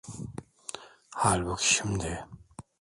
Halbuki 1.11 1.73
şimdi… 1.73 2.25